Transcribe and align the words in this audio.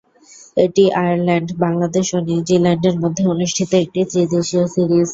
এটি 0.57 0.83
আয়ারল্যান্ড, 0.95 1.49
বাংলাদেশ 1.63 2.07
ও 2.13 2.27
নিউজিল্যান্ডের 2.27 2.95
মধ্যে 3.03 3.23
অনুষ্ঠিত 3.33 3.71
একটি 3.83 3.99
ত্রিদেশীয় 4.09 4.65
সিরিজ। 4.73 5.09